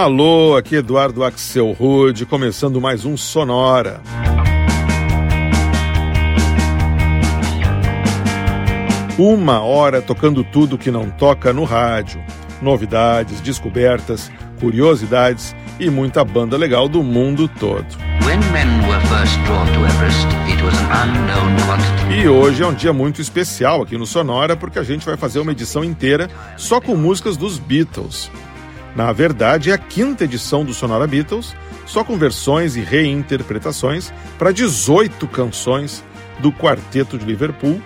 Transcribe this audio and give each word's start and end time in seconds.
Alô, 0.00 0.56
aqui 0.56 0.76
Eduardo 0.76 1.22
Axel 1.22 1.72
Rude, 1.72 2.24
começando 2.24 2.80
mais 2.80 3.04
um 3.04 3.18
Sonora. 3.18 4.00
Uma 9.18 9.60
hora 9.60 10.00
tocando 10.00 10.42
tudo 10.42 10.78
que 10.78 10.90
não 10.90 11.10
toca 11.10 11.52
no 11.52 11.64
rádio. 11.64 12.18
Novidades, 12.62 13.42
descobertas, 13.42 14.32
curiosidades 14.58 15.54
e 15.78 15.90
muita 15.90 16.24
banda 16.24 16.56
legal 16.56 16.88
do 16.88 17.02
mundo 17.02 17.46
todo. 17.46 17.84
e 22.10 22.26
hoje 22.26 22.62
é 22.62 22.66
um 22.66 22.72
dia 22.72 22.94
muito 22.94 23.20
especial 23.20 23.82
aqui 23.82 23.98
no 23.98 24.06
Sonora 24.06 24.56
porque 24.56 24.78
a 24.78 24.82
gente 24.82 25.04
vai 25.04 25.18
fazer 25.18 25.40
uma 25.40 25.52
edição 25.52 25.84
inteira 25.84 26.30
só 26.56 26.80
com 26.80 26.96
músicas 26.96 27.36
dos 27.36 27.58
Beatles. 27.58 28.30
Na 28.94 29.12
verdade, 29.12 29.70
é 29.70 29.74
a 29.74 29.78
quinta 29.78 30.24
edição 30.24 30.64
do 30.64 30.74
Sonora 30.74 31.06
Beatles, 31.06 31.54
só 31.86 32.02
com 32.04 32.16
versões 32.16 32.76
e 32.76 32.80
reinterpretações 32.80 34.12
para 34.38 34.52
18 34.52 35.26
canções 35.28 36.04
do 36.40 36.52
Quarteto 36.52 37.18
de 37.18 37.24
Liverpool, 37.24 37.80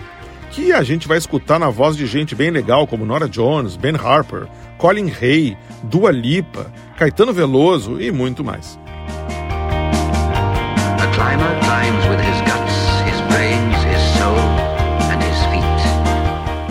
que 0.51 0.71
a 0.71 0.83
gente 0.83 1.07
vai 1.07 1.17
escutar 1.17 1.59
na 1.59 1.69
voz 1.69 1.97
de 1.97 2.05
gente 2.07 2.33
bem 2.33 2.49
legal 2.49 2.87
como 2.87 3.05
Nora 3.05 3.27
Jones, 3.27 3.75
Ben 3.75 3.95
Harper, 3.95 4.47
Colin 4.77 5.11
Hay, 5.21 5.57
Dua 5.83 6.11
Lipa, 6.11 6.71
Caetano 6.97 7.33
Veloso 7.33 8.01
e 8.01 8.11
muito 8.11 8.43
mais. 8.43 8.79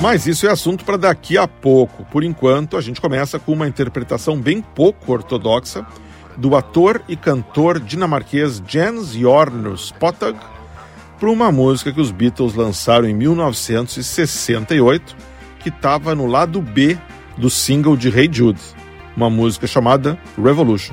Mas 0.04 0.26
isso 0.26 0.46
é 0.46 0.50
assunto 0.50 0.84
para 0.84 0.98
daqui 0.98 1.38
a 1.38 1.48
pouco. 1.48 2.04
Por 2.04 2.22
enquanto, 2.22 2.76
a 2.76 2.82
gente 2.82 3.00
começa 3.00 3.38
com 3.38 3.54
uma 3.54 3.66
interpretação 3.66 4.38
bem 4.38 4.60
pouco 4.60 5.10
ortodoxa 5.10 5.86
do 6.36 6.54
ator 6.54 7.00
e 7.08 7.16
cantor 7.16 7.80
dinamarquês 7.80 8.62
Jens 8.68 9.14
Jornus 9.14 9.92
Potag 9.92 10.38
para 11.18 11.30
uma 11.30 11.50
música 11.50 11.90
que 11.90 12.02
os 12.02 12.10
Beatles 12.10 12.54
lançaram 12.54 13.08
em 13.08 13.14
1968, 13.14 15.16
que 15.60 15.70
estava 15.70 16.14
no 16.14 16.26
lado 16.26 16.60
B 16.60 16.98
do 17.38 17.48
single 17.48 17.96
de 17.96 18.10
Hey 18.10 18.28
Jude, 18.30 18.60
uma 19.16 19.30
música 19.30 19.66
chamada 19.66 20.18
Revolution. 20.36 20.92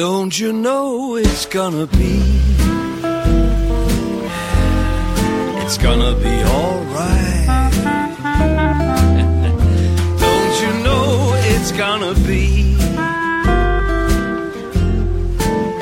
Don't 0.00 0.32
you 0.40 0.50
know 0.50 1.16
it's 1.16 1.44
gonna 1.44 1.86
be? 1.86 2.22
It's 5.62 5.76
gonna 5.76 6.14
be 6.14 6.42
alright. 6.42 7.46
Don't 10.24 10.62
you 10.62 10.72
know 10.82 11.34
it's 11.52 11.72
gonna 11.72 12.14
be? 12.26 12.76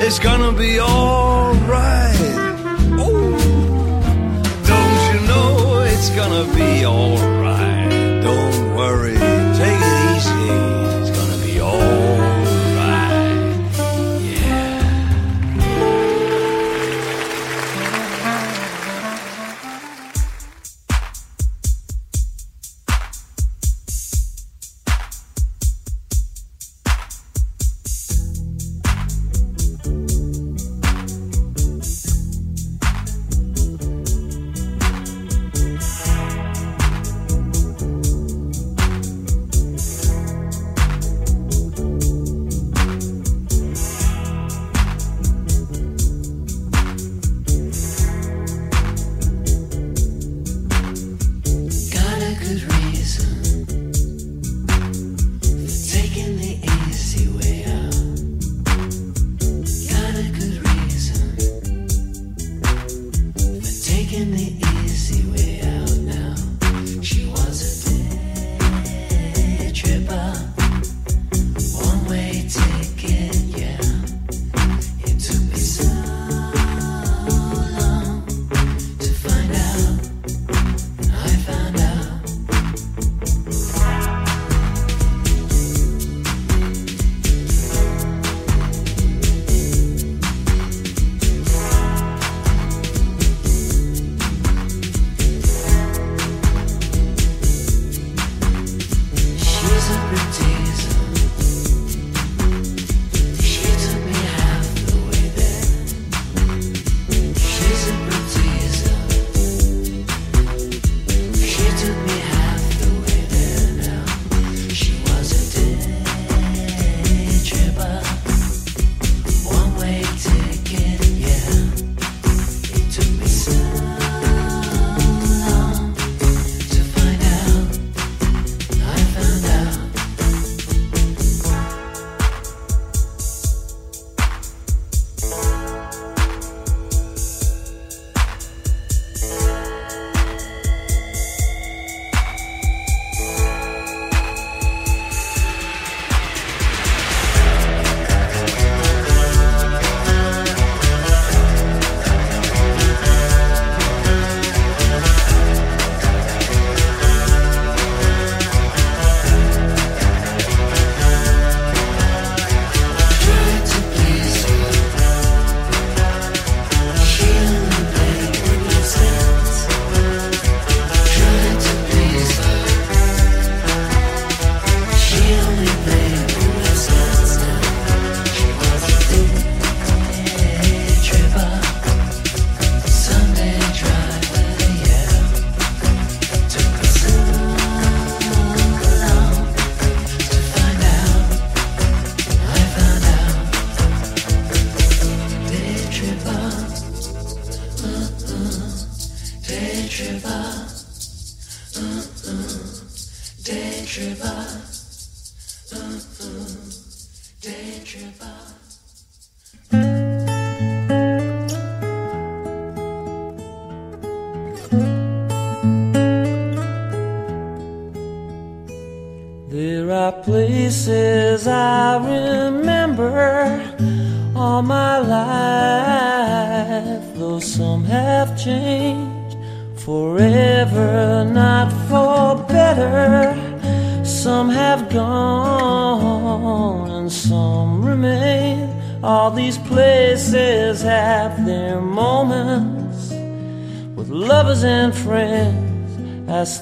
It's 0.05 0.19
gonna 0.19 0.51
be 0.51 0.81
alright. 0.81 1.28
in 64.19 64.31
the 64.31 64.68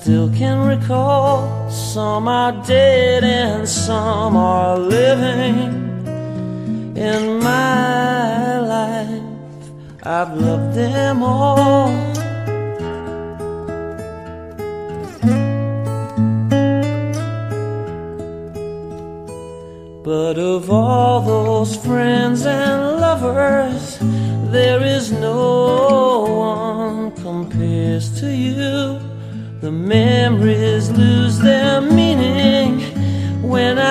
still 0.07 0.29
can 0.29 0.46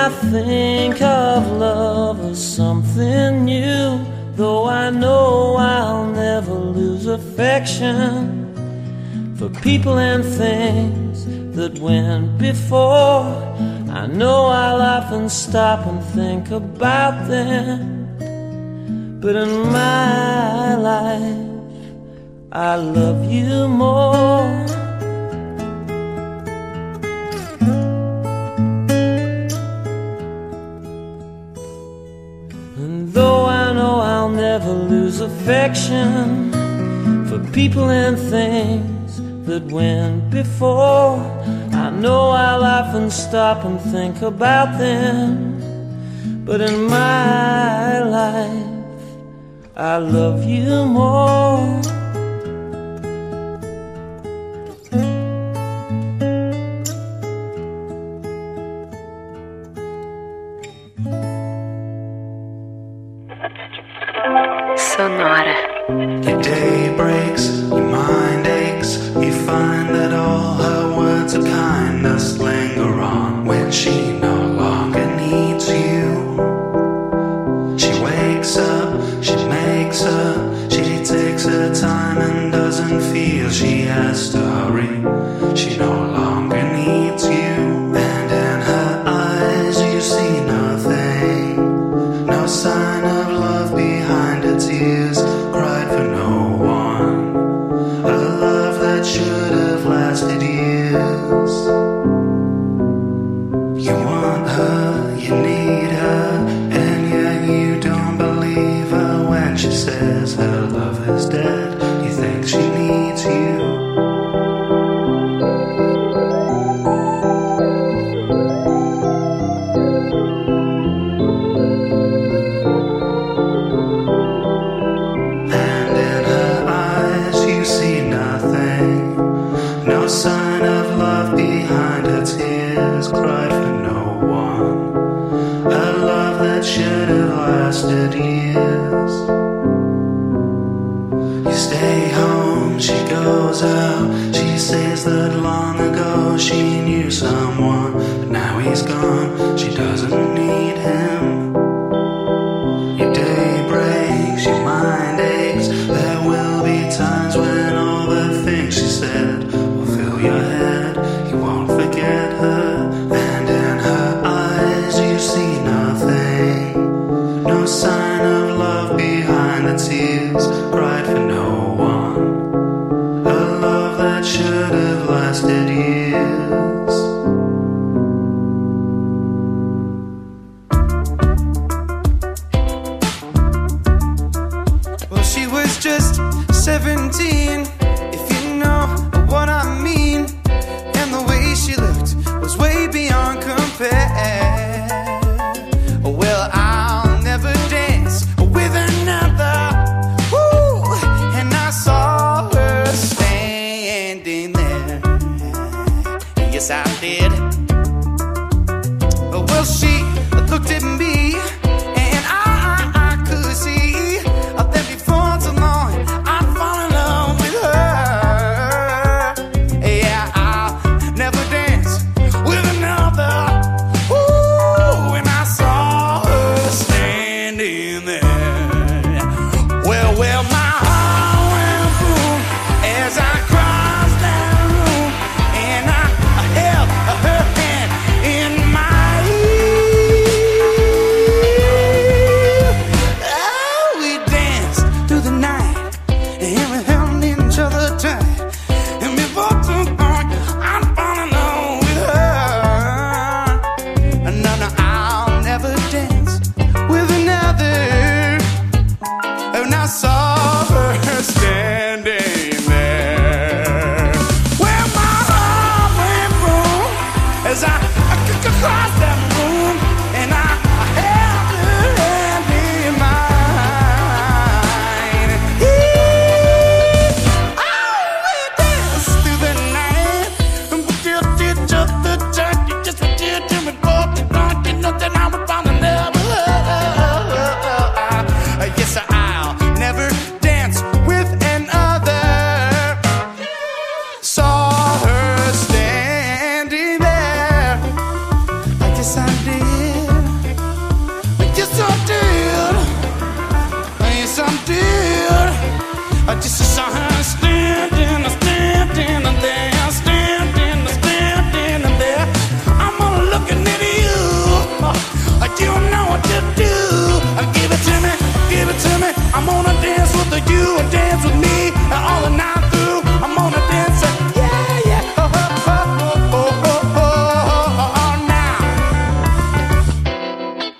I 0.07 0.09
think 0.31 1.01
of 1.01 1.51
love 1.57 2.21
as 2.21 2.39
something 2.55 3.43
new. 3.43 3.99
Though 4.37 4.65
I 4.65 4.89
know 4.89 5.57
I'll 5.57 6.05
never 6.05 6.53
lose 6.53 7.07
affection 7.07 8.05
for 9.35 9.49
people 9.49 9.97
and 9.99 10.23
things 10.23 11.25
that 11.57 11.77
went 11.79 12.37
before. 12.37 13.25
I 14.01 14.07
know 14.07 14.45
I'll 14.45 14.81
often 14.81 15.27
stop 15.27 15.85
and 15.85 16.01
think 16.15 16.51
about 16.51 17.27
them. 17.27 18.07
But 19.19 19.35
in 19.35 19.69
my 19.73 20.75
life, 20.75 21.49
I 22.53 22.75
love 22.77 23.29
you 23.29 23.67
more. 23.67 24.76
Affection 35.47 36.51
for 37.29 37.39
people 37.53 37.89
and 37.89 38.19
things 38.19 39.21
that 39.45 39.63
went 39.71 40.29
before. 40.29 41.21
I 41.71 41.89
know 41.89 42.31
I'll 42.31 42.65
often 42.65 43.09
stop 43.09 43.63
and 43.63 43.79
think 43.79 44.21
about 44.21 44.77
them, 44.77 46.43
but 46.43 46.59
in 46.59 46.83
my 46.89 47.99
life, 48.03 49.01
I 49.77 49.95
love 49.95 50.43
you 50.43 50.83
more. 50.83 51.96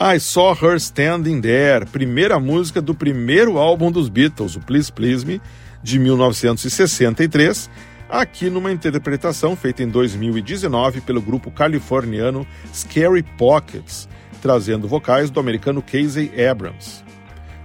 I 0.09 0.21
Saw 0.21 0.53
Her 0.53 0.77
Standing 0.77 1.41
There, 1.41 1.85
primeira 1.85 2.39
música 2.39 2.81
do 2.81 2.95
primeiro 2.95 3.57
álbum 3.57 3.91
dos 3.91 4.07
Beatles, 4.07 4.55
o 4.55 4.61
Please 4.61 4.89
Please 4.89 5.25
Me, 5.25 5.41
de 5.83 5.99
1963, 5.99 7.69
aqui 8.09 8.49
numa 8.49 8.71
interpretação 8.71 9.53
feita 9.53 9.83
em 9.83 9.89
2019 9.89 11.01
pelo 11.01 11.21
grupo 11.21 11.51
californiano 11.51 12.47
Scary 12.73 13.21
Pockets, 13.37 14.07
trazendo 14.41 14.87
vocais 14.87 15.29
do 15.29 15.41
americano 15.41 15.81
Casey 15.81 16.31
Abrams. 16.49 17.03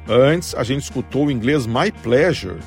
Antes, 0.08 0.52
a 0.56 0.64
gente 0.64 0.82
escutou 0.82 1.26
o 1.26 1.30
inglês 1.30 1.64
My 1.64 1.92
Pleasure 2.02 2.58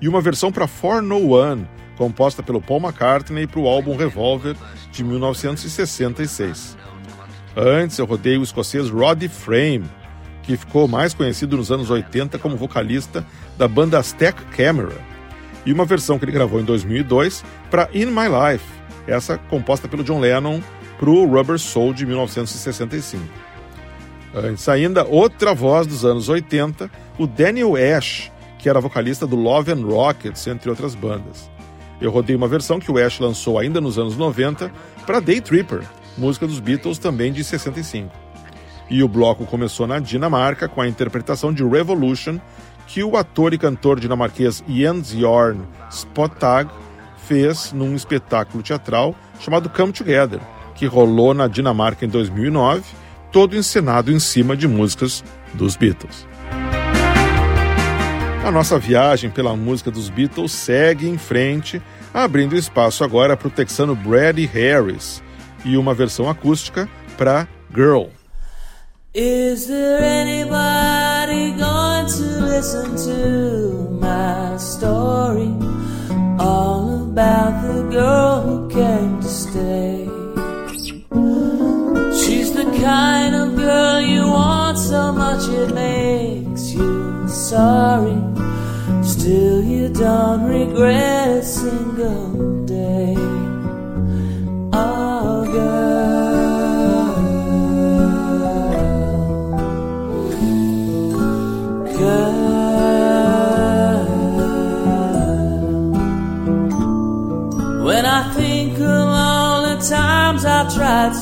e 0.00 0.08
uma 0.08 0.20
versão 0.20 0.50
para 0.50 0.66
For 0.66 1.00
No 1.00 1.34
One, 1.36 1.68
composta 1.96 2.42
pelo 2.42 2.60
Paul 2.60 2.80
McCartney 2.80 3.46
para 3.46 3.60
o 3.60 3.68
álbum 3.68 3.96
Revolver 3.96 4.56
de 4.90 5.04
1966. 5.04 6.79
Antes 7.56 7.98
eu 7.98 8.06
rodei 8.06 8.38
o 8.38 8.42
escocês 8.42 8.88
Roddy 8.88 9.28
Frame, 9.28 9.84
que 10.42 10.56
ficou 10.56 10.86
mais 10.86 11.14
conhecido 11.14 11.56
nos 11.56 11.70
anos 11.70 11.90
80 11.90 12.38
como 12.38 12.56
vocalista 12.56 13.24
da 13.58 13.66
banda 13.66 13.98
Aztec 13.98 14.40
Camera, 14.56 14.96
e 15.66 15.72
uma 15.72 15.84
versão 15.84 16.18
que 16.18 16.24
ele 16.24 16.32
gravou 16.32 16.60
em 16.60 16.64
2002 16.64 17.44
para 17.70 17.88
In 17.92 18.06
My 18.06 18.28
Life, 18.28 18.64
essa 19.06 19.36
composta 19.36 19.88
pelo 19.88 20.04
John 20.04 20.20
Lennon 20.20 20.60
para 20.98 21.10
o 21.10 21.26
Rubber 21.26 21.58
Soul 21.58 21.92
de 21.92 22.06
1965. 22.06 23.22
Antes 24.34 24.68
ainda, 24.68 25.04
outra 25.04 25.54
voz 25.54 25.86
dos 25.86 26.04
anos 26.04 26.28
80, 26.28 26.90
o 27.18 27.26
Daniel 27.26 27.74
Ash, 27.74 28.30
que 28.58 28.68
era 28.68 28.80
vocalista 28.80 29.26
do 29.26 29.34
Love 29.34 29.72
and 29.72 29.84
Rockets, 29.84 30.46
entre 30.46 30.70
outras 30.70 30.94
bandas. 30.94 31.50
Eu 32.00 32.10
rodei 32.10 32.36
uma 32.36 32.46
versão 32.46 32.78
que 32.78 32.90
o 32.90 32.98
Ash 32.98 33.18
lançou 33.18 33.58
ainda 33.58 33.80
nos 33.80 33.98
anos 33.98 34.16
90 34.16 34.70
para 35.04 35.20
Day 35.20 35.40
Tripper, 35.40 35.82
música 36.20 36.46
dos 36.46 36.60
Beatles 36.60 36.98
também 36.98 37.32
de 37.32 37.42
65. 37.42 38.14
E 38.90 39.02
o 39.02 39.08
bloco 39.08 39.46
começou 39.46 39.86
na 39.86 39.98
Dinamarca 39.98 40.68
com 40.68 40.82
a 40.82 40.88
interpretação 40.88 41.52
de 41.52 41.64
Revolution, 41.64 42.38
que 42.86 43.02
o 43.02 43.16
ator 43.16 43.54
e 43.54 43.58
cantor 43.58 43.98
dinamarquês 43.98 44.62
Jens 44.68 45.12
Jorn 45.12 45.62
Spottag 45.90 46.70
fez 47.26 47.72
num 47.72 47.94
espetáculo 47.94 48.62
teatral 48.62 49.14
chamado 49.38 49.70
Come 49.70 49.92
Together, 49.92 50.40
que 50.74 50.84
rolou 50.86 51.32
na 51.32 51.46
Dinamarca 51.46 52.04
em 52.04 52.08
2009, 52.08 52.82
todo 53.32 53.56
encenado 53.56 54.12
em 54.12 54.18
cima 54.18 54.56
de 54.56 54.68
músicas 54.68 55.24
dos 55.54 55.76
Beatles. 55.76 56.26
A 58.44 58.50
nossa 58.50 58.78
viagem 58.78 59.30
pela 59.30 59.54
música 59.54 59.90
dos 59.90 60.10
Beatles 60.10 60.52
segue 60.52 61.08
em 61.08 61.16
frente, 61.16 61.80
abrindo 62.12 62.56
espaço 62.56 63.04
agora 63.04 63.36
para 63.36 63.48
o 63.48 63.50
texano 63.50 63.94
Brady 63.94 64.46
Harris, 64.46 65.22
e 65.64 65.76
uma 65.76 65.94
versão 65.94 66.28
acústica 66.28 66.88
para 67.16 67.48
Girl. 67.74 68.08
Is 69.12 69.66
there 69.66 70.02
anybody 70.02 71.52
going 71.52 72.06
to 72.06 72.44
listen 72.46 72.94
to 72.96 73.90
my 74.00 74.56
story? 74.56 75.50
All 76.38 77.02
about 77.10 77.66
the 77.66 77.82
girl 77.90 78.40
who 78.42 78.68
came 78.68 79.20
to 79.20 79.28
stay. 79.28 80.08
She's 82.20 82.52
the 82.52 82.70
kind 82.80 83.34
of 83.34 83.56
girl 83.56 84.00
you 84.00 84.28
want 84.28 84.78
so 84.78 85.12
much 85.12 85.48
it 85.48 85.74
makes 85.74 86.72
you 86.72 87.26
sorry. 87.28 88.16
Still, 89.02 89.62
you 89.64 89.88
don't 89.88 90.44
regret 90.44 91.28
a 91.28 91.42
single 91.42 92.64
day. 92.64 93.39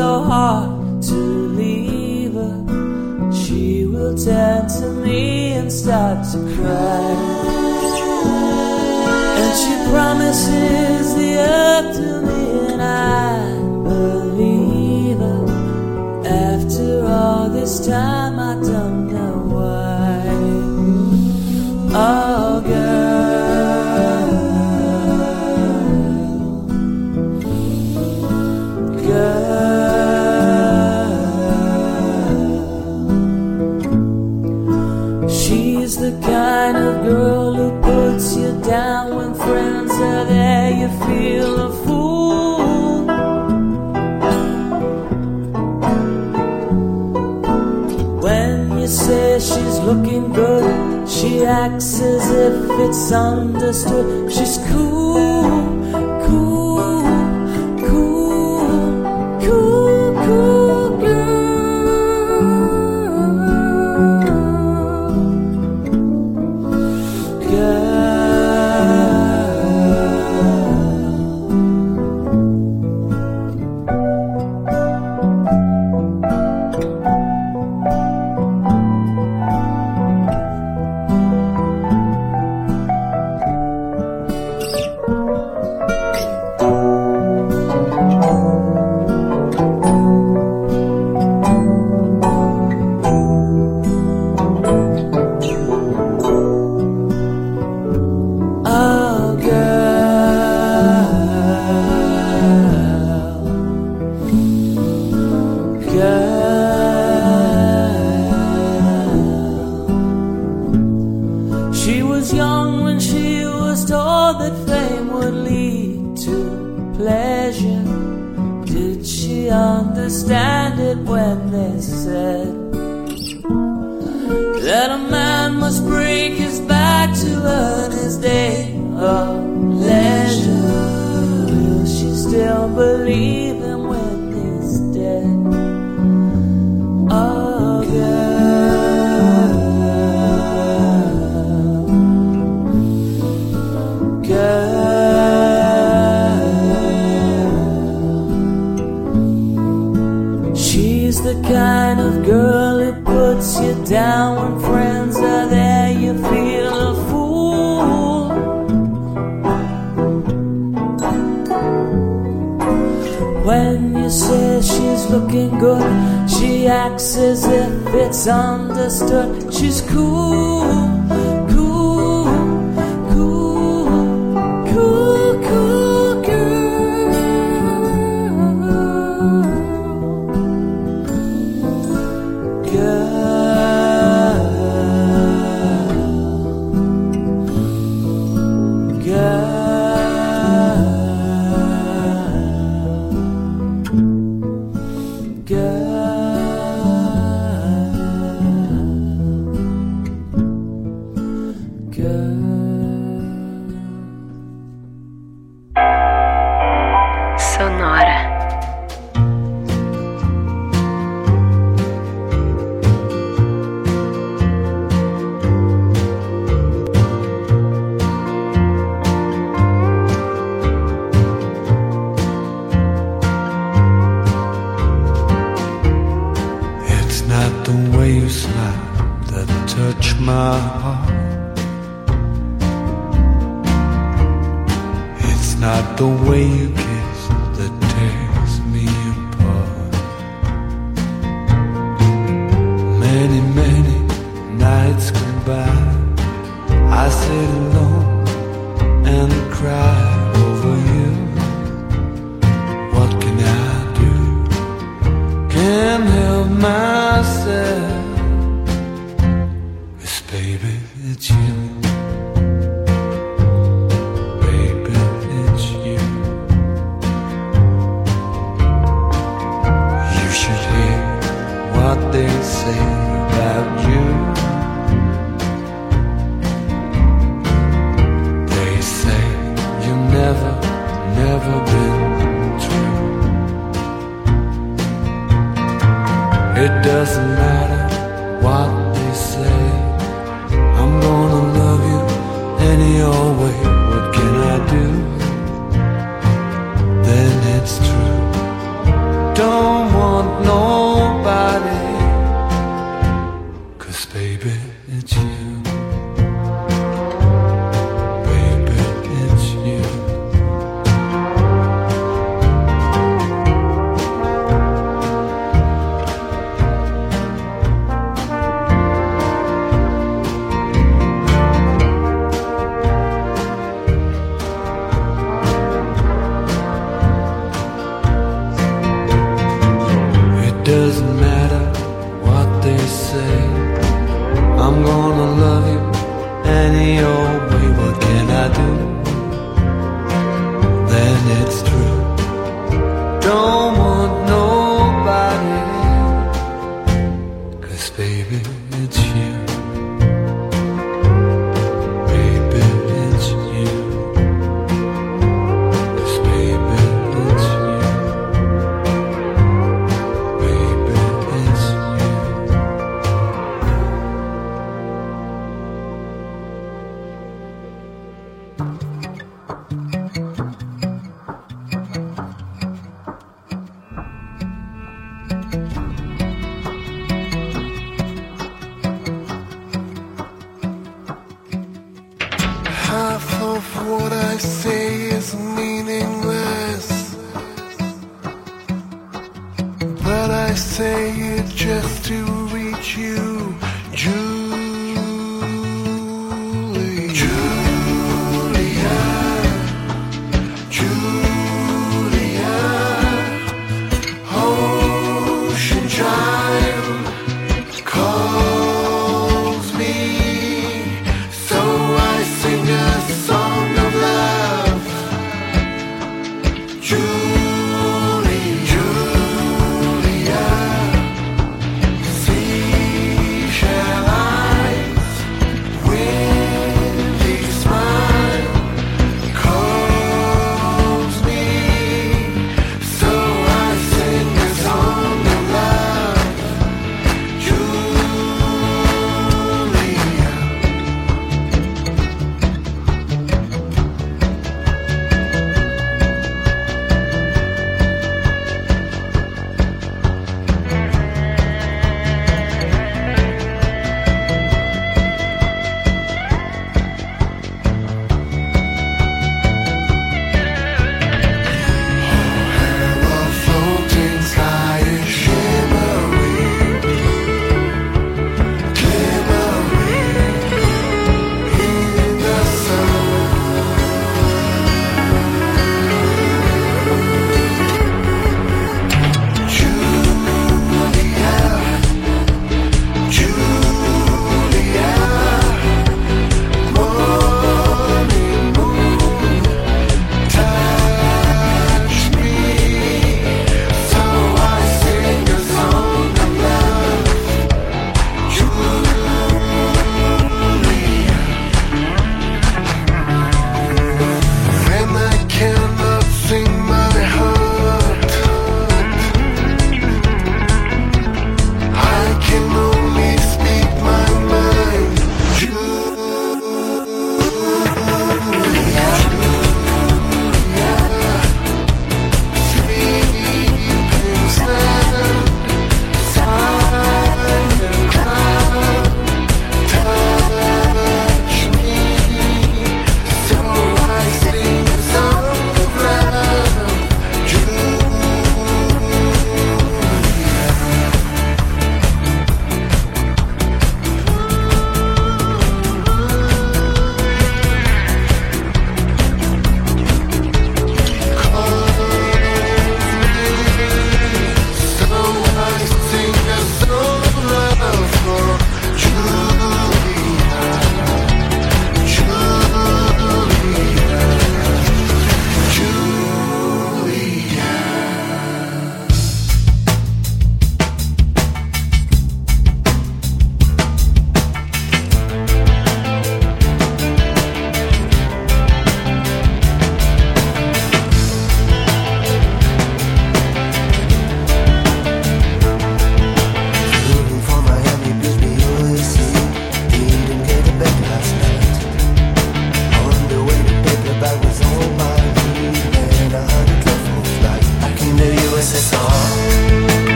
So 0.00 0.22
hard 0.22 1.02
to 1.02 1.18
leave 1.60 2.32
her, 2.32 2.56
she 3.30 3.84
will 3.84 4.16
turn 4.16 4.66
to 4.66 4.86
me 5.04 5.52
and 5.58 5.70
start 5.70 6.18
to 6.32 6.38
cry. 6.54 7.04
And 9.40 9.52
she 9.62 9.74
promises 9.92 11.04
the 11.20 11.30
earth 11.36 11.96
to 12.00 12.10
me, 12.28 12.42
and 12.72 12.82
I 12.82 13.40
believe 13.90 15.18
her. 15.18 15.44
After 16.24 17.04
all 17.04 17.50
this 17.50 17.86
time, 17.86 18.19
it's 52.80 53.12
understood. 53.12 54.32
She's 54.32 54.58
cool, 54.68 55.00
cool, 55.10 55.59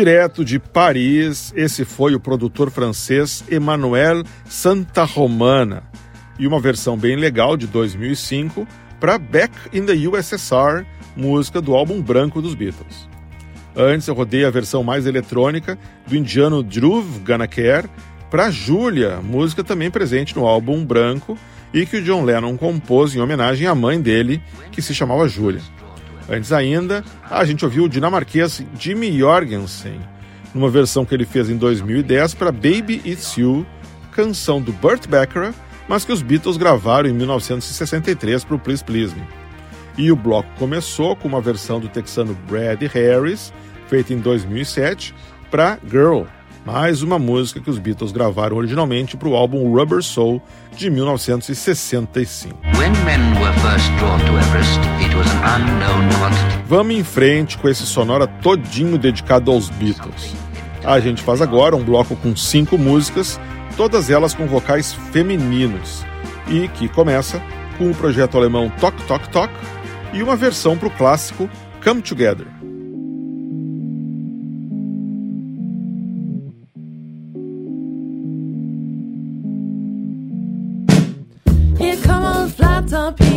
Direto 0.00 0.42
de 0.42 0.58
Paris, 0.58 1.52
esse 1.54 1.84
foi 1.84 2.14
o 2.14 2.20
produtor 2.20 2.70
francês 2.70 3.44
Emmanuel 3.50 4.24
Santa 4.46 5.04
Romana 5.04 5.82
e 6.38 6.46
uma 6.46 6.58
versão 6.58 6.96
bem 6.96 7.16
legal 7.16 7.54
de 7.54 7.66
2005 7.66 8.66
para 8.98 9.18
Back 9.18 9.52
in 9.74 9.84
the 9.84 9.92
USSR, 9.92 10.86
música 11.14 11.60
do 11.60 11.74
álbum 11.74 12.00
branco 12.00 12.40
dos 12.40 12.54
Beatles. 12.54 13.06
Antes 13.76 14.08
eu 14.08 14.14
rodei 14.14 14.46
a 14.46 14.50
versão 14.50 14.82
mais 14.82 15.04
eletrônica 15.04 15.78
do 16.06 16.16
indiano 16.16 16.62
Dhruv 16.62 17.20
Ganakher 17.20 17.84
para 18.30 18.50
Julia, 18.50 19.20
música 19.22 19.62
também 19.62 19.90
presente 19.90 20.34
no 20.34 20.46
álbum 20.46 20.82
branco 20.82 21.36
e 21.74 21.84
que 21.84 21.98
o 21.98 22.02
John 22.02 22.24
Lennon 22.24 22.56
compôs 22.56 23.14
em 23.14 23.20
homenagem 23.20 23.66
à 23.66 23.74
mãe 23.74 24.00
dele, 24.00 24.42
que 24.72 24.80
se 24.80 24.94
chamava 24.94 25.28
Julia. 25.28 25.60
Antes 26.30 26.52
ainda, 26.52 27.02
a 27.28 27.44
gente 27.44 27.64
ouviu 27.64 27.84
o 27.84 27.88
dinamarquês 27.88 28.64
Jimmy 28.78 29.18
Jorgensen, 29.18 30.00
numa 30.54 30.70
versão 30.70 31.04
que 31.04 31.12
ele 31.12 31.24
fez 31.26 31.50
em 31.50 31.56
2010 31.56 32.34
para 32.34 32.52
Baby 32.52 33.02
It's 33.04 33.36
You, 33.36 33.66
canção 34.12 34.62
do 34.62 34.72
Burt 34.72 35.08
Bacharach, 35.08 35.56
mas 35.88 36.04
que 36.04 36.12
os 36.12 36.22
Beatles 36.22 36.56
gravaram 36.56 37.08
em 37.08 37.12
1963 37.12 38.44
para 38.44 38.54
o 38.54 38.58
Please 38.60 38.84
Please 38.84 39.12
Me. 39.12 39.26
E 39.98 40.12
o 40.12 40.16
bloco 40.16 40.48
começou 40.56 41.16
com 41.16 41.26
uma 41.26 41.40
versão 41.40 41.80
do 41.80 41.88
texano 41.88 42.38
Brad 42.48 42.80
Harris, 42.82 43.52
feita 43.88 44.14
em 44.14 44.18
2007, 44.18 45.12
para 45.50 45.80
Girl, 45.90 46.22
mais 46.64 47.02
uma 47.02 47.18
música 47.18 47.60
que 47.60 47.70
os 47.70 47.78
Beatles 47.78 48.12
gravaram 48.12 48.56
originalmente 48.56 49.16
para 49.16 49.28
o 49.28 49.34
álbum 49.34 49.72
Rubber 49.74 50.02
Soul 50.02 50.42
de 50.76 50.90
1965. 50.90 52.58
Vamos 56.66 56.94
em 56.94 57.04
frente 57.04 57.58
com 57.58 57.68
esse 57.68 57.86
sonora 57.86 58.26
todinho 58.26 58.98
dedicado 58.98 59.50
aos 59.50 59.70
Beatles. 59.70 60.34
A 60.84 60.98
gente 61.00 61.22
faz 61.22 61.40
agora 61.40 61.76
um 61.76 61.84
bloco 61.84 62.16
com 62.16 62.34
cinco 62.36 62.78
músicas, 62.78 63.38
todas 63.76 64.10
elas 64.10 64.34
com 64.34 64.46
vocais 64.46 64.92
femininos, 65.12 66.04
e 66.48 66.68
que 66.68 66.88
começa 66.88 67.42
com 67.76 67.90
o 67.90 67.94
projeto 67.94 68.36
alemão 68.36 68.70
Talk 68.80 69.02
Talk 69.04 69.28
Talk 69.30 69.52
e 70.12 70.22
uma 70.22 70.36
versão 70.36 70.76
para 70.76 70.88
o 70.88 70.90
clássico 70.90 71.48
Come 71.82 72.02
Together. 72.02 72.46
tant. 82.90 83.29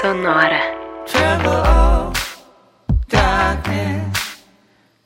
sonora. 0.00 0.60
Trouble, 1.06 2.12
darkness, 3.08 4.42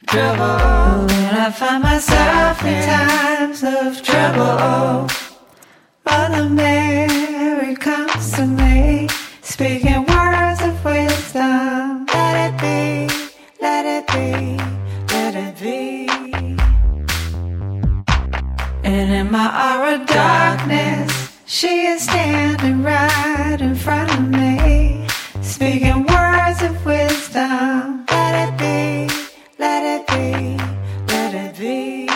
trouble. 0.07 1.07
When 1.11 1.35
I 1.47 1.51
find 1.51 1.83
myself 1.83 2.65
in 2.65 2.85
times 2.85 3.65
of 3.65 4.03
trouble, 4.03 5.09
Mother 6.07 6.49
Mary 6.49 7.75
comes 7.75 8.33
to 8.37 8.47
me, 8.47 9.09
speaking 9.43 10.05
words 10.07 10.61
of 10.63 10.85
wisdom. 10.85 12.07
Let 12.15 12.35
it 12.47 12.55
be, 12.65 13.15
let 13.61 13.85
it 13.97 14.07
be, 14.15 14.31
let 15.13 15.35
it 15.35 15.55
be. 15.61 16.07
And 18.85 19.11
in 19.13 19.31
my 19.33 19.49
hour 19.63 19.95
of 19.97 20.07
darkness, 20.07 21.33
she 21.47 21.87
is 21.87 22.03
standing 22.03 22.83
right 22.85 23.61
in 23.61 23.75
front 23.75 24.13
of 24.15 24.21
me. 24.21 24.24
Let 27.35 28.49
it 28.49 28.59
be, 28.59 29.09
let 29.59 29.83
it 29.83 30.07
be, 30.07 30.57
let 31.09 31.35
it 31.35 31.59
be. 31.59 32.07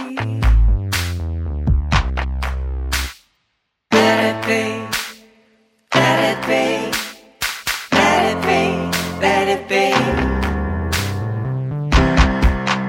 Let 3.90 4.20
it 4.30 4.46
be, 4.46 4.62
let 5.92 6.20
it 6.30 6.40
be, 6.46 6.66
let 7.90 8.22
it 8.30 8.38
be, 8.46 8.62
let 9.20 9.48
it 9.48 9.62
be. 9.68 9.86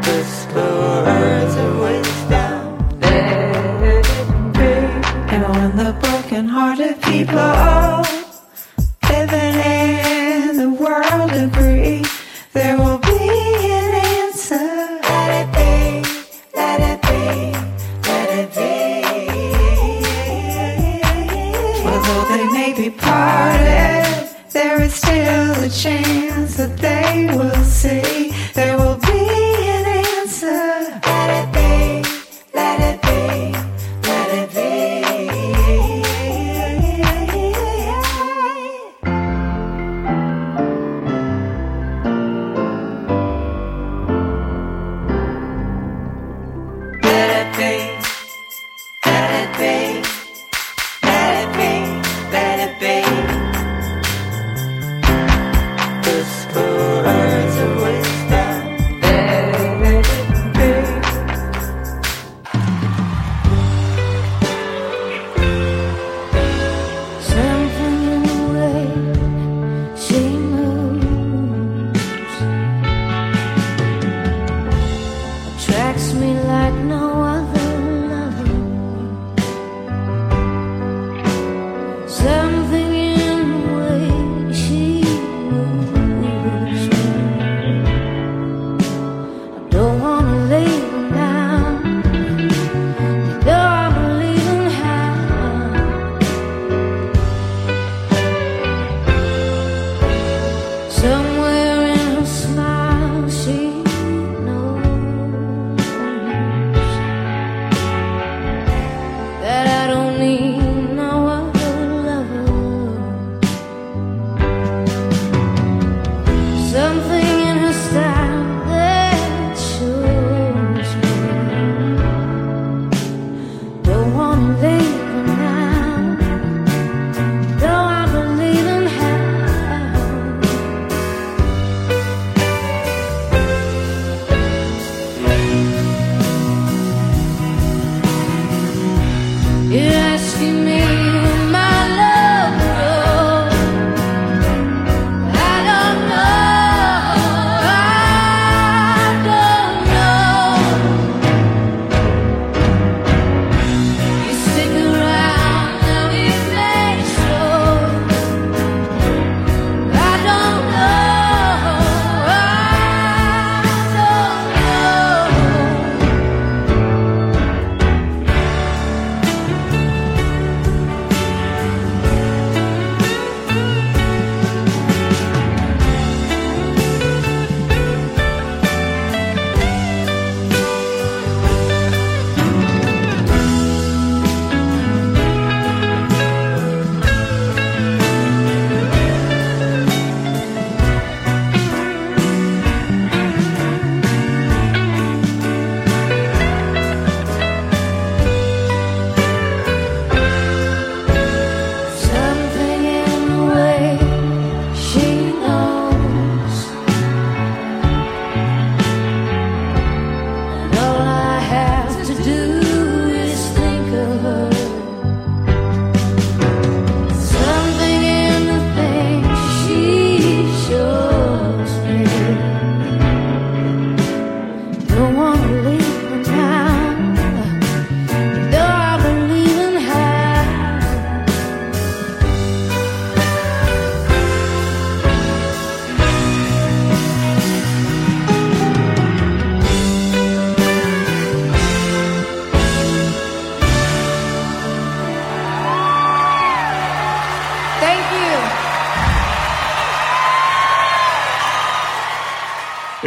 Whisper 0.08 0.72
words 1.08 1.56
of 1.56 1.80
wisdom. 1.80 3.00
Let 3.00 3.82
it 3.82 4.06
be. 4.54 4.72
And 5.34 5.42
when 5.50 5.72
the 5.78 5.94
broken-hearted 6.00 7.02
people. 7.02 7.40
Oh, 7.40 8.19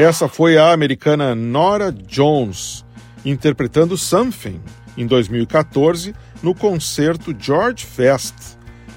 Essa 0.03 0.27
foi 0.27 0.59
a 0.59 0.73
americana 0.73 1.33
Nora 1.33 1.93
Jones 1.93 2.85
interpretando 3.25 3.97
Something 3.97 4.61
em 4.99 5.07
2014 5.07 6.13
no 6.43 6.57
concerto 6.57 7.33
George 7.39 7.87
Fest, 7.87 8.35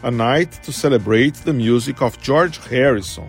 A 0.01 0.09
Night 0.09 0.59
to 0.61 0.73
Celebrate 0.73 1.43
the 1.43 1.53
Music 1.53 2.03
of 2.03 2.17
George 2.19 2.59
Harrison, 2.71 3.27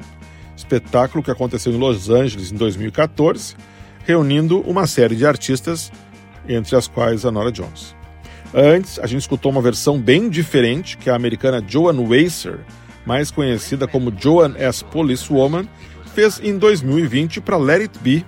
espetáculo 0.56 1.22
que 1.22 1.30
aconteceu 1.30 1.70
em 1.70 1.76
Los 1.76 2.08
Angeles 2.08 2.50
em 2.50 2.56
2014, 2.56 3.54
reunindo 4.06 4.60
uma 4.60 4.86
série 4.86 5.14
de 5.14 5.26
artistas, 5.26 5.92
entre 6.48 6.74
as 6.76 6.88
quais 6.88 7.26
a 7.26 7.30
Nora 7.30 7.52
Jones. 7.52 7.94
Antes, 8.54 8.98
a 8.98 9.06
gente 9.06 9.20
escutou 9.20 9.52
uma 9.52 9.60
versão 9.60 10.00
bem 10.00 10.30
diferente, 10.30 10.96
que 10.96 11.10
é 11.10 11.12
a 11.12 11.16
americana 11.16 11.62
Joan 11.68 12.00
Wacer, 12.08 12.60
mais 13.04 13.30
conhecida 13.30 13.86
como 13.86 14.10
Joan 14.18 14.54
as 14.58 14.82
Policewoman, 14.82 15.68
fez 16.16 16.40
em 16.42 16.56
2020 16.56 17.42
para 17.42 17.58
Let 17.58 17.82
It 17.82 17.98
Be, 17.98 18.24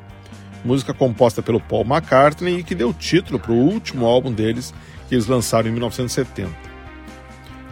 música 0.62 0.92
composta 0.92 1.40
pelo 1.40 1.58
Paul 1.58 1.86
McCartney 1.86 2.58
e 2.58 2.62
que 2.62 2.74
deu 2.74 2.92
título 2.92 3.38
para 3.38 3.50
o 3.50 3.56
último 3.56 4.04
álbum 4.04 4.30
deles, 4.30 4.74
que 5.08 5.14
eles 5.14 5.26
lançaram 5.26 5.70
em 5.70 5.72
1970. 5.72 6.50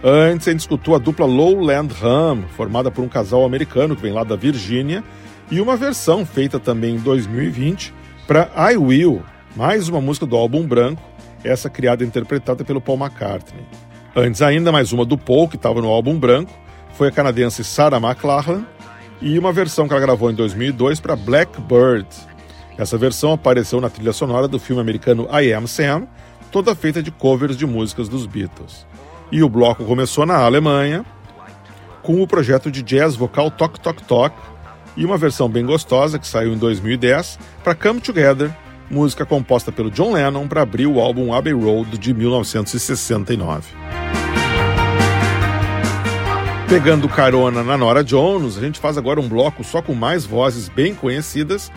Antes, 0.03 0.47
gente 0.47 0.61
escutou 0.61 0.95
a 0.95 0.99
dupla 0.99 1.27
Lowland 1.27 1.95
Hum, 2.03 2.45
formada 2.57 2.91
por 2.91 3.05
um 3.05 3.09
casal 3.09 3.45
americano 3.45 3.95
que 3.95 4.01
vem 4.01 4.11
lá 4.11 4.25
da 4.25 4.37
Virgínia, 4.37 5.05
e 5.51 5.61
uma 5.61 5.77
versão 5.77 6.25
feita 6.25 6.59
também 6.59 6.95
em 6.95 6.99
2020 6.99 7.93
para 8.27 8.51
I 8.73 8.79
Will, 8.79 9.23
mais 9.55 9.87
uma 9.87 10.01
música 10.01 10.25
do 10.25 10.35
álbum 10.35 10.67
branco, 10.67 11.03
essa 11.45 11.69
criada 11.69 12.03
e 12.03 12.07
interpretada 12.07 12.65
pelo 12.65 12.81
Paul 12.81 12.97
McCartney. 12.97 13.67
Antes 14.17 14.41
ainda, 14.41 14.73
mais 14.73 14.95
uma 14.95 15.05
do 15.05 15.19
Paul, 15.19 15.47
que 15.47 15.57
estava 15.57 15.83
no 15.83 15.89
álbum 15.89 16.19
branco, 16.19 16.51
foi 16.95 17.09
a 17.09 17.13
canadense 17.13 17.63
Sarah 17.63 17.99
McLachlan, 17.99 18.65
e 19.21 19.39
uma 19.39 19.53
versão 19.53 19.87
que 19.87 19.95
ela 19.95 20.01
gravou 20.01 20.31
em 20.31 20.35
2002 20.35 21.01
para 21.01 21.17
Blackbird. 21.17 22.07
Essa 22.79 22.99
versão 22.99 23.33
apareceu 23.33 23.81
na 23.81 23.89
trilha 23.89 24.13
sonora 24.13 24.47
do 24.47 24.59
filme 24.59 24.81
americano 24.81 25.27
I 25.33 25.53
Am 25.53 25.67
Sam, 25.67 26.07
toda 26.53 26.75
feita 26.75 27.03
de 27.03 27.11
covers 27.11 27.57
de 27.57 27.67
músicas 27.67 28.09
dos 28.09 28.27
Beatles. 28.27 28.87
E 29.33 29.43
o 29.43 29.49
bloco 29.49 29.85
começou 29.85 30.27
na 30.27 30.37
Alemanha, 30.37 31.05
com 32.03 32.23
o 32.23 32.27
projeto 32.27 32.71
de 32.71 32.83
jazz 32.83 33.17
vocal 33.17 33.51
Talk 33.51 33.81
Talk 33.81 34.03
Talk, 34.05 34.37
e 34.97 35.05
uma 35.05 35.19
versão 35.19 35.49
bem 35.49 35.65
gostosa 35.65 36.19
que 36.19 36.27
saiu 36.27 36.53
em 36.53 36.59
2010 36.59 37.39
para 37.63 37.75
Come 37.75 38.01
Together, 38.01 38.51
música 38.91 39.27
composta 39.27 39.73
pelo 39.73 39.91
John 39.91 40.13
Lennon 40.13 40.47
para 40.47 40.63
abrir 40.63 40.87
o 40.87 41.01
álbum 41.01 41.33
Abbey 41.33 41.53
Road 41.53 41.99
de 41.99 42.15
1969. 42.15 44.16
Pegando 46.69 47.09
carona 47.09 47.63
na 47.63 47.79
Nora 47.79 48.03
Jones, 48.03 48.59
a 48.59 48.61
gente 48.61 48.81
faz 48.81 48.99
agora 48.99 49.21
um 49.21 49.29
bloco 49.29 49.63
só 49.63 49.81
com 49.81 49.95
mais 49.95 50.27
vozes 50.27 50.69
bem 50.69 50.97
conhecidas, 50.97 51.71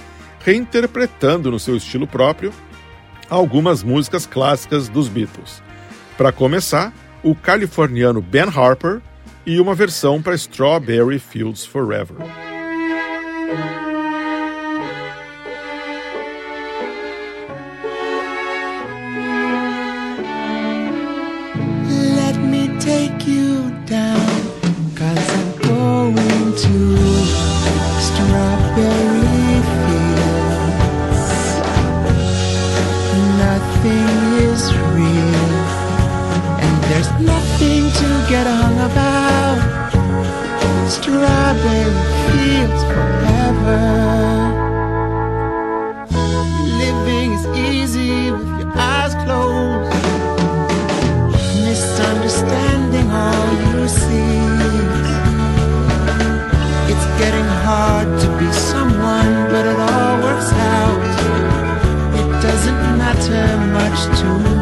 reinterpretando 0.43 1.51
no 1.51 1.59
seu 1.59 1.77
estilo 1.77 2.07
próprio 2.07 2.51
algumas 3.29 3.83
músicas 3.83 4.25
clássicas 4.25 4.89
dos 4.89 5.07
Beatles. 5.07 5.61
Para 6.17 6.31
começar, 6.31 6.91
o 7.21 7.35
californiano 7.35 8.19
Ben 8.19 8.49
Harper 8.49 8.99
e 9.45 9.59
uma 9.59 9.75
versão 9.75 10.23
para 10.23 10.33
Strawberry 10.33 11.19
Fields 11.19 11.63
Forever. 11.65 12.17
Nothing 37.31 37.83
to 37.99 38.07
get 38.31 38.45
hung 38.47 38.77
about. 38.89 39.59
Strawberry 40.95 41.93
fields 42.25 42.81
forever. 42.91 43.81
Living 46.83 47.29
is 47.37 47.45
easy 47.69 48.31
with 48.31 48.49
your 48.59 48.71
eyes 48.75 49.13
closed 49.23 49.99
misunderstanding 51.69 53.09
all 53.11 53.49
you 53.71 53.87
see. 53.87 54.39
It's 56.91 57.07
getting 57.21 57.49
hard 57.65 58.07
to 58.21 58.27
be 58.39 58.51
someone, 58.51 59.33
but 59.51 59.63
it 59.71 59.79
all 59.89 60.15
works 60.25 60.51
out. 60.77 61.01
It 62.19 62.27
doesn't 62.45 62.81
matter 62.97 63.45
much 63.77 63.99
to 64.19 64.27
me. 64.43 64.58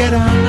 get 0.00 0.14
out. 0.14 0.39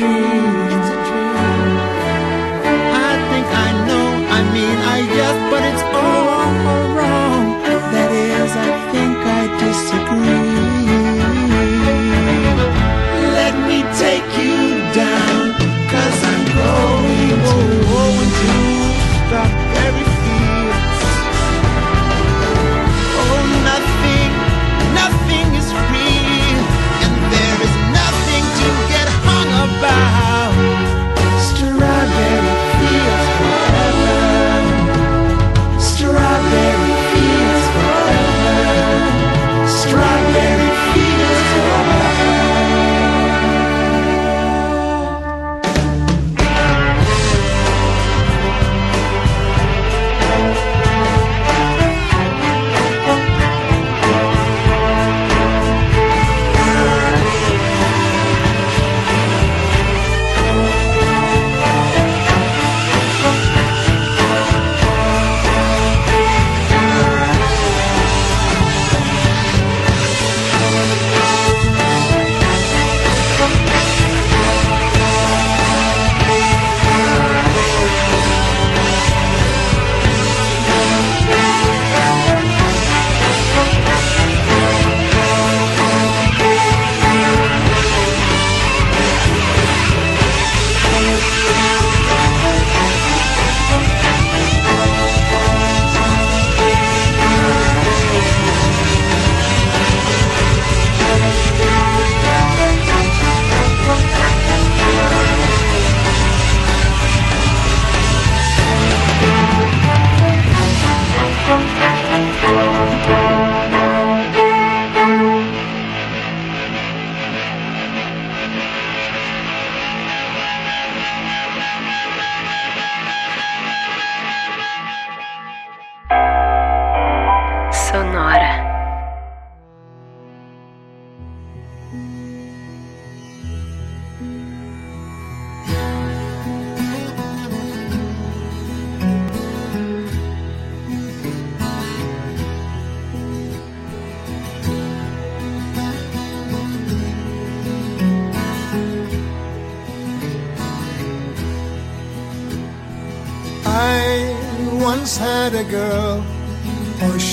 Dream. 0.00 0.59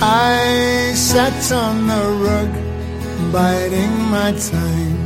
I 0.00 0.92
sat 0.94 1.50
on 1.50 1.88
the 1.88 2.04
rug, 2.24 2.52
biding 3.32 3.94
my 4.10 4.30
time, 4.32 4.96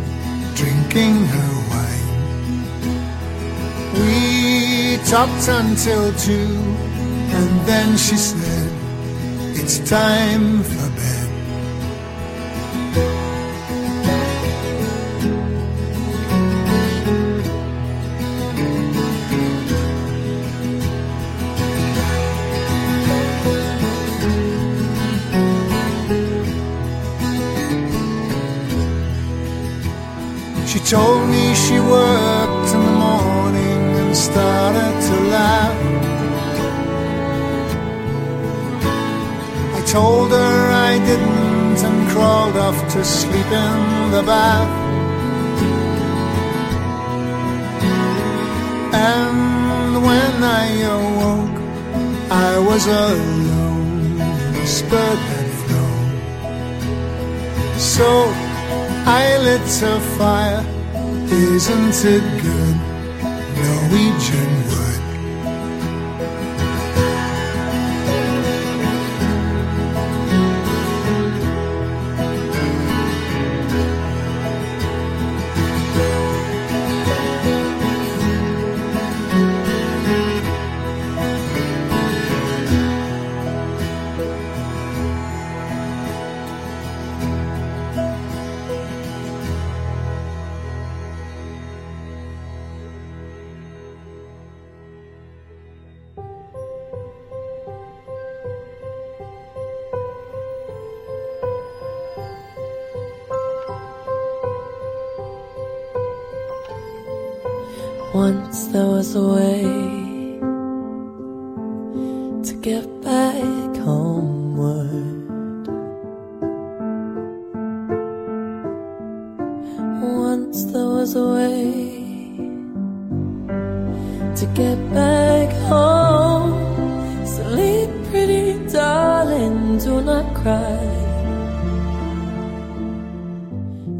drinking 0.54 1.24
her 1.24 1.52
wine. 1.70 2.12
We 3.94 4.98
talked 5.06 5.48
until 5.48 6.12
two, 6.18 6.58
and 7.38 7.60
then 7.66 7.96
she 7.96 8.16
said, 8.16 8.70
It's 9.56 9.78
time 9.88 10.62
for 10.62 10.81
told 30.92 31.26
me 31.30 31.54
she 31.54 31.80
worked 31.80 32.68
in 32.74 32.80
the 32.88 32.96
morning 33.08 33.82
and 34.00 34.14
started 34.14 34.94
to 35.08 35.16
laugh. 35.36 35.78
I 39.78 39.80
told 39.86 40.30
her 40.32 40.58
I 40.90 40.92
didn't 41.08 41.78
and 41.88 42.10
crawled 42.10 42.56
off 42.58 42.78
to 42.92 43.02
sleep 43.06 43.50
in 43.64 44.10
the 44.16 44.22
bath. 44.32 44.72
And 48.92 49.94
when 50.08 50.34
I 50.62 50.66
awoke, 50.98 51.58
I 52.30 52.52
was 52.68 52.86
alone. 52.86 54.18
The 54.56 54.66
spurt 54.66 55.20
had 55.32 55.48
flown. 55.62 56.04
So 57.78 58.08
I 59.20 59.38
lit 59.46 59.82
a 59.94 59.98
fire. 60.18 60.71
Isn't 61.32 62.04
it 62.04 62.42
good? 62.42 62.76
Norwegian 63.56 64.61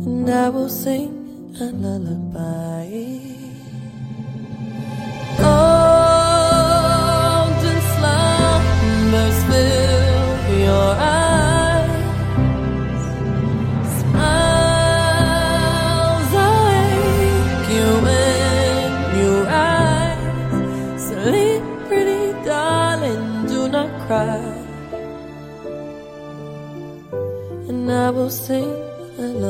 And 0.07 0.31
I 0.31 0.49
will 0.49 0.69
sing 0.69 1.57
a 1.61 1.65
lullaby. 1.65 3.42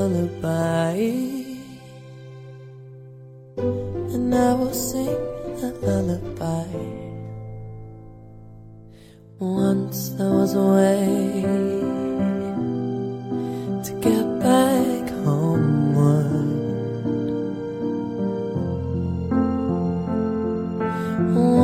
Lullaby. 0.02 0.98
And 4.14 4.34
I 4.34 4.54
will 4.54 4.74
sing 4.74 5.16
a 5.66 5.70
lullaby. 5.82 6.66
Once 9.38 10.10
there 10.10 10.30
was 10.30 10.54
a 10.54 10.66
way 10.78 11.42
to 13.86 13.92
get 14.06 14.26
back 14.40 15.04
homeward. 15.24 16.30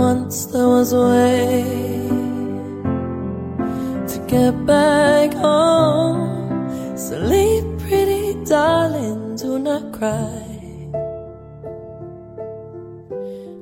Once 0.03 0.47
there 0.47 0.69
was 0.69 0.93
a 0.93 1.03
way 1.15 1.65
to 4.11 4.19
get 4.29 4.55
back 4.67 5.33
home. 5.35 6.08
Darling, 8.49 9.37
do 9.37 9.59
not 9.59 9.93
cry. 9.93 10.41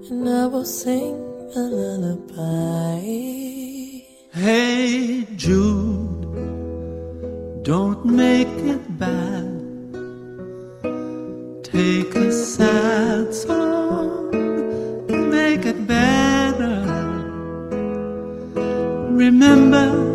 And 0.09 0.29
I 0.29 0.47
will 0.47 0.65
sing 0.65 1.17
a 1.57 1.59
lullaby. 1.59 3.01
Hey 4.33 5.27
Jude, 5.35 6.23
don't 7.65 8.05
make 8.05 8.47
it 8.47 8.97
bad. 8.97 9.59
Take 11.65 12.15
a 12.15 12.31
sad 12.31 13.35
song 13.35 14.33
and 15.11 15.31
make 15.33 15.67
it 15.67 15.85
better. 15.85 16.77
Remember 19.11 20.06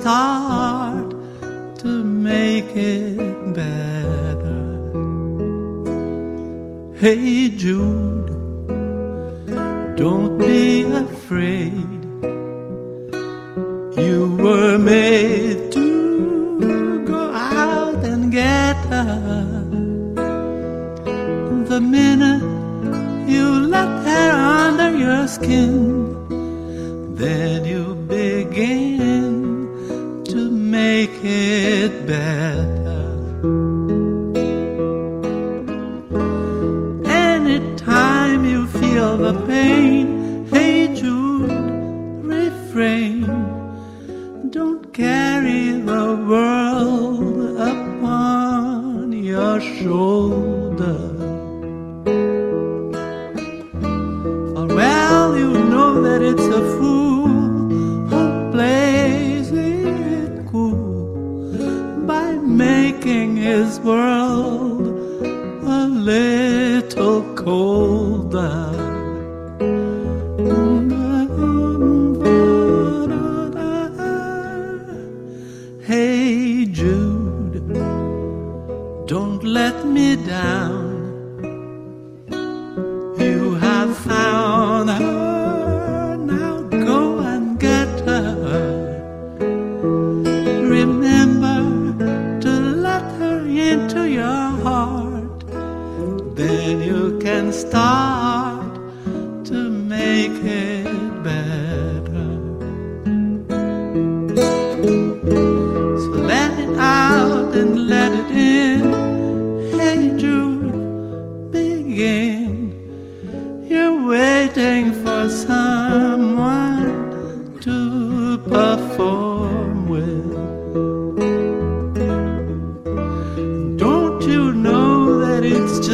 start 0.00 1.10
to 1.78 2.02
make 2.02 2.74
it 2.74 3.18
better. 3.54 4.62
Hey 6.98 7.50
Jude, 7.50 8.30
don't 9.96 10.38
be 10.38 10.84
afraid. 10.84 12.00
You 14.04 14.36
were 14.40 14.78
made 14.78 15.70
to 15.72 17.04
go 17.06 17.22
out 17.32 18.02
and 18.02 18.32
get 18.32 18.76
her. 18.94 19.66
The 21.72 21.80
minute 21.80 22.42
you 23.28 23.46
let 23.76 23.90
her 24.06 24.30
under 24.64 24.96
your 24.96 25.28
skin, 25.28 25.84
then 27.16 27.59
bed. 32.10 32.79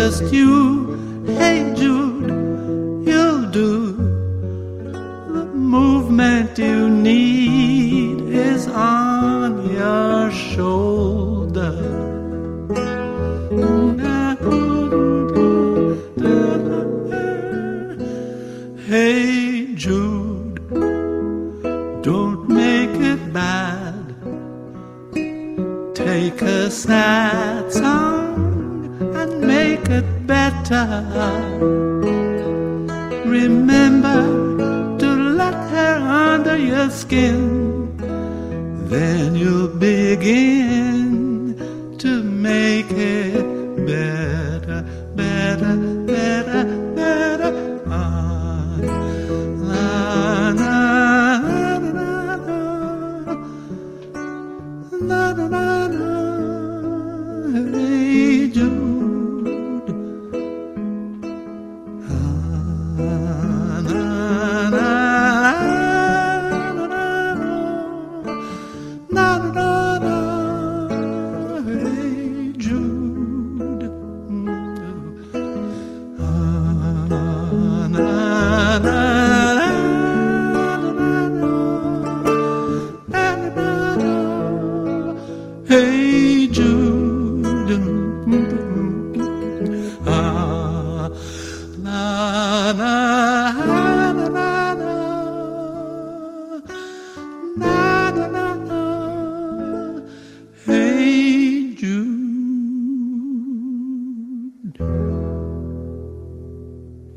Just 0.07 0.32
you? 0.32 1.24
Hey 1.26 1.66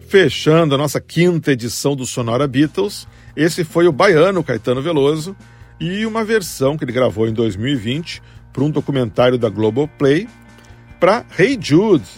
Fechando 0.10 0.74
a 0.74 0.78
nossa 0.78 1.00
quinta 1.00 1.52
edição 1.52 1.96
do 1.96 2.04
Sonora 2.04 2.48
Beatles, 2.48 3.08
esse 3.36 3.64
foi 3.64 3.88
o 3.88 3.92
baiano 3.92 4.44
Caetano 4.44 4.82
Veloso 4.82 5.36
e 5.80 6.04
uma 6.04 6.26
versão 6.26 6.76
que 6.76 6.84
ele 6.84 6.92
gravou 6.92 7.28
em 7.28 7.32
2020 7.32 8.20
para 8.52 8.64
um 8.64 8.72
documentário 8.72 9.38
da 9.38 9.50
Globoplay 9.50 10.28
para 11.00 11.24
Hey 11.38 11.60
Jude, 11.62 12.10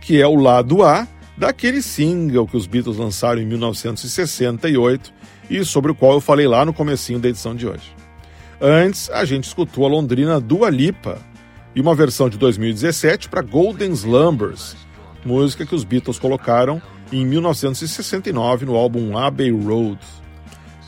que 0.00 0.20
é 0.20 0.26
o 0.26 0.34
lado 0.34 0.82
A 0.82 1.06
daquele 1.38 1.80
single 1.82 2.48
que 2.48 2.56
os 2.56 2.66
Beatles 2.66 2.96
lançaram 2.96 3.40
em 3.40 3.46
1968 3.46 5.14
e 5.48 5.64
sobre 5.64 5.92
o 5.92 5.94
qual 5.94 6.14
eu 6.14 6.20
falei 6.20 6.48
lá 6.48 6.64
no 6.64 6.74
comecinho 6.74 7.20
da 7.20 7.28
edição 7.28 7.54
de 7.54 7.68
hoje. 7.68 7.94
Antes, 8.60 9.08
a 9.08 9.24
gente 9.24 9.44
escutou 9.44 9.86
a 9.86 9.88
londrina 9.88 10.40
Dua 10.40 10.68
Lipa 10.68 11.20
e 11.76 11.80
uma 11.80 11.94
versão 11.94 12.28
de 12.28 12.38
2017 12.38 13.28
para 13.28 13.40
Golden 13.40 13.92
Slumbers, 13.92 14.74
música 15.24 15.64
que 15.64 15.76
os 15.76 15.84
Beatles 15.84 16.18
colocaram 16.18 16.82
em 17.12 17.24
1969 17.24 18.66
no 18.66 18.74
álbum 18.74 19.16
Abbey 19.16 19.50
Road. 19.50 19.98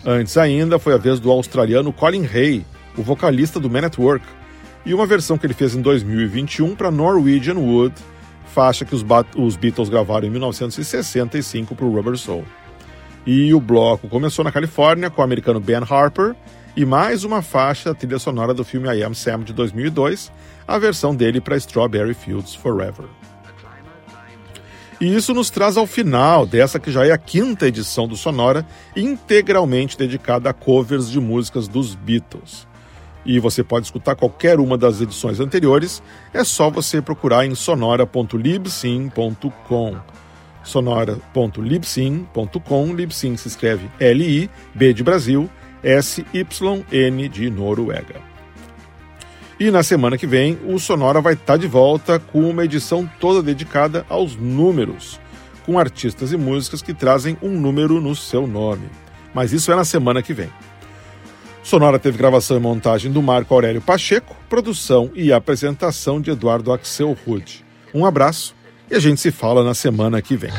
Antes 0.05 0.37
ainda 0.37 0.79
foi 0.79 0.95
a 0.95 0.97
vez 0.97 1.21
do 1.21 1.31
australiano 1.31 1.93
Colin 1.93 2.27
Hay, 2.27 2.65
o 2.97 3.03
vocalista 3.03 3.61
do 3.61 3.71
Man 3.71 3.87
at 3.87 3.99
Work, 3.99 4.25
e 4.85 4.95
uma 4.95 5.07
versão 5.07 5.37
que 5.37 5.47
ele 5.47 5.55
fez 5.55 5.75
em 5.75 5.83
2021 5.83 6.75
para 6.75 6.91
Norwegian 6.91 7.59
Wood, 7.59 7.95
faixa 8.47 8.85
que 8.85 8.95
os, 8.95 9.05
os, 9.37 9.57
Beatles 9.57 9.89
gravaram 9.89 10.27
em 10.27 10.31
1965 10.31 11.75
para 11.75 11.85
o 11.85 11.95
Rubber 11.95 12.17
Soul. 12.17 12.45
E 13.27 13.53
o 13.53 13.61
bloco 13.61 14.09
começou 14.09 14.45
na 14.45 14.51
Califórnia 14.51 15.11
com 15.11 15.21
o 15.21 15.25
americano 15.25 15.61
Ben 15.61 15.83
Harper 15.89 16.35
e 16.75 16.85
mais 16.87 17.25
uma 17.25 17.43
faixa 17.43 17.91
da 17.91 17.95
trilha 17.95 18.19
sonora 18.19 18.55
do 18.55 18.65
filme 18.65 18.89
I 18.89 19.03
Am 19.03 19.15
Sam 19.15 19.41
de 19.41 19.53
2002, 19.53 20.33
a 20.67 20.79
versão 20.79 21.15
dele 21.15 21.41
para 21.41 21.57
Strawberry 21.57 22.15
Fields 22.15 22.55
Forever. 22.55 23.07
E 25.01 25.15
isso 25.15 25.33
nos 25.33 25.49
traz 25.49 25.77
ao 25.77 25.87
final 25.87 26.45
dessa 26.45 26.81
que 26.81 26.91
já 26.91 27.07
é 27.07 27.13
a 27.13 27.19
quinta 27.19 27.69
edição 27.69 28.09
do 28.09 28.17
Sonora, 28.17 28.67
integralmente 28.97 29.97
dedicada 29.97 30.51
a 30.51 30.53
covers 30.53 31.09
de 31.09 31.21
músicas 31.21 31.69
dos 31.69 31.95
Beatles. 31.95 32.67
E 33.25 33.39
você 33.39 33.63
pode 33.63 33.87
escutar 33.87 34.17
qualquer 34.17 34.59
uma 34.59 34.77
das 34.77 35.01
edições 35.01 35.39
anteriores, 35.39 36.03
é 36.33 36.43
só 36.43 36.69
você 36.71 37.01
procurar 37.01 37.47
em 37.47 37.55
sonora.libsyn.com. 37.55 39.97
sonora.libsyn.com, 40.65 42.95
Libsyn 42.95 43.37
se 43.37 43.47
escreve 43.49 43.89
L-I, 44.01 44.51
B 44.75 44.93
de 44.93 45.05
Brasil, 45.05 45.49
S-Y-N 45.83 47.29
de 47.29 47.51
Noruega. 47.51 48.28
E 49.61 49.73
na 49.73 49.83
semana 49.83 50.17
que 50.17 50.27
vem, 50.27 50.57
o 50.67 50.79
Sonora 50.79 51.21
vai 51.21 51.35
estar 51.35 51.57
de 51.57 51.67
volta 51.67 52.21
com 52.21 52.49
uma 52.49 52.65
edição 52.65 53.11
toda 53.19 53.43
dedicada 53.43 54.07
aos 54.09 54.37
números, 54.37 55.19
com 55.67 55.79
artistas 55.79 56.33
e 56.33 56.37
músicas 56.37 56.81
que 56.81 56.95
trazem 56.95 57.37
um 57.43 57.51
número 57.51 58.01
no 58.01 58.15
seu 58.15 58.47
nome. 58.47 58.89
Mas 59.35 59.53
isso 59.53 59.73
é 59.73 59.75
na 59.75 59.85
semana 59.85 60.23
que 60.23 60.33
vem. 60.33 60.49
Sonora 61.61 61.99
teve 61.99 62.17
gravação 62.17 62.57
e 62.57 62.61
montagem 62.61 63.11
do 63.11 63.21
Marco 63.21 63.53
Aurélio 63.53 63.83
Pacheco, 63.83 64.37
produção 64.49 65.11
e 65.13 65.33
apresentação 65.33 66.21
de 66.21 66.31
Eduardo 66.31 66.73
Axel 66.73 67.17
Rude. 67.27 67.65
Um 67.93 68.07
abraço 68.07 68.55
e 68.89 68.95
a 68.95 69.01
gente 69.01 69.21
se 69.21 69.33
fala 69.33 69.65
na 69.65 69.75
semana 69.75 70.23
que 70.23 70.37
vem. 70.37 70.53